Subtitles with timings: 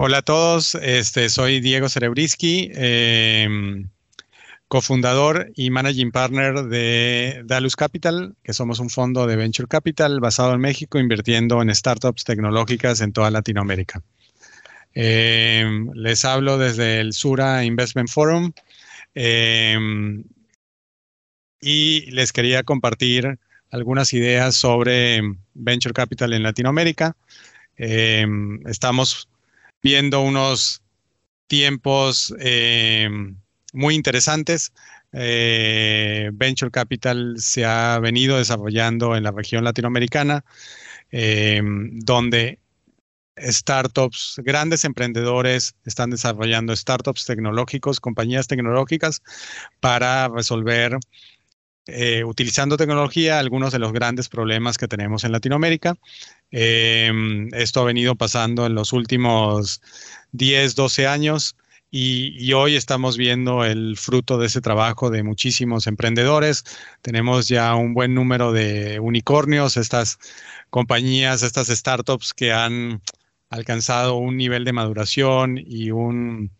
[0.00, 3.88] Hola a todos, este, soy Diego Cerebriski, em,
[4.68, 10.54] cofundador y managing partner de Dalus Capital, que somos un fondo de venture capital basado
[10.54, 14.00] en México, invirtiendo en startups tecnológicas en toda Latinoamérica.
[14.94, 18.52] Em, les hablo desde el Sura Investment Forum
[19.16, 20.22] em,
[21.60, 23.40] y les quería compartir
[23.72, 25.22] algunas ideas sobre
[25.54, 27.16] venture capital en Latinoamérica.
[27.76, 29.28] estamos
[29.82, 30.82] viendo unos
[31.46, 33.08] tiempos eh,
[33.72, 34.72] muy interesantes.
[35.12, 40.44] Eh, Venture Capital se ha venido desarrollando en la región latinoamericana,
[41.10, 42.58] eh, donde
[43.38, 49.22] startups, grandes emprendedores están desarrollando startups tecnológicos, compañías tecnológicas
[49.80, 50.98] para resolver,
[52.24, 55.96] utilizando tecnología, algunos de los grandes problemas que tenemos en Latinoamérica.
[56.50, 59.80] Em, esto ha venido pasando en los últimos
[60.32, 61.56] 10, 12 años
[61.90, 66.64] y, hoy estamos viendo el fruto de ese trabajo de muchísimos emprendedores.
[67.02, 70.18] Tenemos ya un buen número de unicornios, estas
[70.70, 73.00] compañías, estas startups que han
[73.50, 76.50] alcanzado un nivel de maduración y un,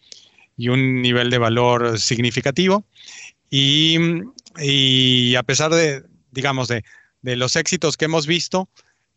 [0.57, 2.85] y un nivel de valor significativo.
[3.51, 3.99] Y,
[4.61, 6.85] y a pesar de, digamos, de,
[7.23, 8.69] los éxitos que hemos visto,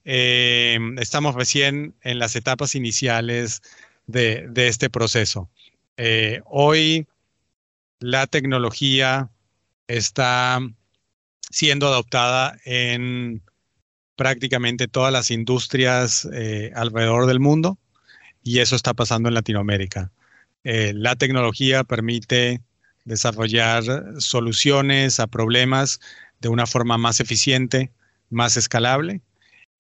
[0.04, 3.62] eh, estamos recién en las etapas iniciales
[4.08, 5.50] de, este proceso.
[5.98, 7.08] Eh, hoy
[8.00, 9.30] la tecnología
[9.88, 10.60] está
[11.52, 13.44] siendo adoptada en
[14.16, 17.78] prácticamente todas las industrias eh, alrededor del mundo
[18.44, 20.12] y eso está pasando en Latinoamérica.
[20.64, 22.62] la tecnología permite
[23.06, 23.84] desarrollar
[24.20, 26.00] soluciones a problemas
[26.40, 27.92] de una forma más eficiente,
[28.30, 29.22] más escalable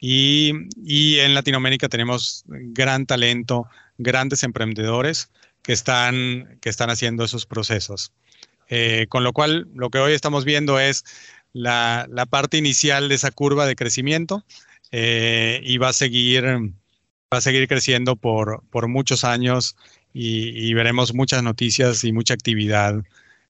[0.03, 3.67] y, en Latinoamérica tenemos gran talento,
[3.99, 5.29] grandes emprendedores
[5.61, 8.11] que están, que están haciendo esos procesos.
[8.67, 11.05] Eh, con lo cual, lo que hoy estamos viendo es
[11.53, 14.43] la, parte inicial de esa curva de crecimiento
[14.91, 19.75] eh, y va a seguir, va a seguir creciendo por, por muchos años
[20.13, 23.03] y, veremos muchas noticias y mucha actividad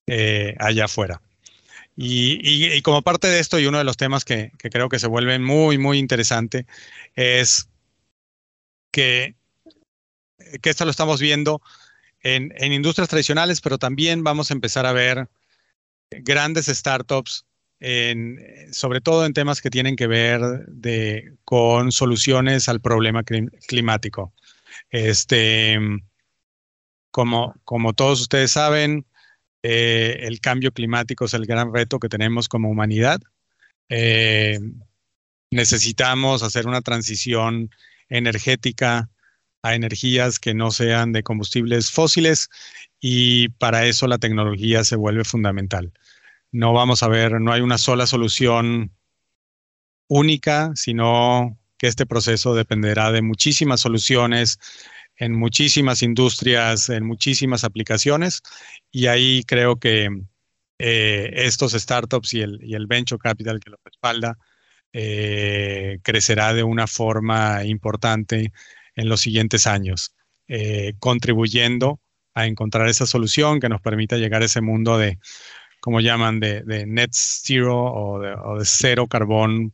[0.06, 1.20] eh, allá afuera.
[1.96, 5.38] Y, como parte de esto, y uno de los temas que, creo que se vuelve
[5.38, 6.66] muy, muy interesante,
[7.14, 7.68] es
[8.90, 9.34] que,
[10.62, 11.60] esto lo estamos viendo
[12.22, 15.28] en, industrias tradicionales, pero también vamos a empezar a ver
[16.10, 17.44] grandes startups,
[18.70, 20.40] sobre todo en temas que tienen que ver
[21.44, 24.32] con soluciones al problema climático.
[24.90, 25.78] Este,
[27.12, 29.06] como, todos ustedes saben,
[29.62, 33.20] eh, el cambio climático es el gran reto que tenemos como humanidad.
[33.88, 34.58] Eh,
[35.50, 37.70] necesitamos hacer una transición
[38.08, 39.10] energética
[39.62, 42.48] a energías que no sean de combustibles fósiles
[43.00, 45.92] y para eso la tecnología se vuelve fundamental.
[46.50, 48.92] No vamos a ver, no hay una sola solución
[50.08, 54.58] única, sino que este proceso dependerá de muchísimas soluciones
[55.22, 58.42] en muchísimas industrias, en muchísimas aplicaciones
[58.90, 60.08] y ahí creo que
[60.78, 64.36] eh, estos startups y el, y el, venture capital que lo respalda
[64.92, 68.52] eh, crecerá de una forma importante
[68.96, 70.12] en los siguientes años,
[70.48, 72.00] eh, contribuyendo
[72.34, 75.20] a encontrar esa solución que nos permita llegar a ese mundo de,
[75.78, 79.72] como llaman, de, net zero o de, o de cero carbón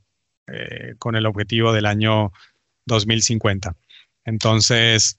[0.99, 2.33] con el objetivo del año
[2.87, 3.77] 2050.
[4.25, 5.19] Entonces,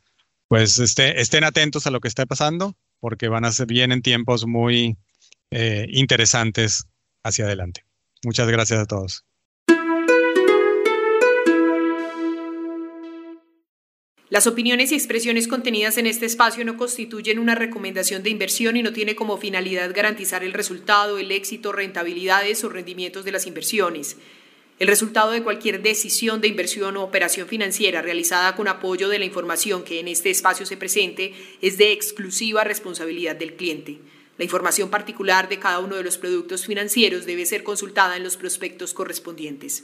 [0.50, 4.02] pues este, estén atentos a lo que está pasando, porque van a ser bien en
[4.02, 4.98] tiempos muy
[5.52, 6.88] eh, interesantes
[7.24, 7.86] hacia adelante.
[8.26, 9.24] Muchas gracias a todos.
[14.32, 18.84] Las opiniones y expresiones contenidas en este espacio no constituyen una recomendación de inversión y
[18.84, 24.18] no tiene como finalidad garantizar el resultado, el éxito, rentabilidades o rendimientos de las inversiones.
[24.80, 29.26] El resultado de cualquier decisión de inversión o operación financiera realizada con apoyo de la
[29.26, 33.98] información que en este espacio se presente es de exclusiva responsabilidad del cliente.
[34.38, 38.38] La información particular de cada uno de los productos financieros debe ser consultada en los
[38.38, 39.84] prospectos correspondientes.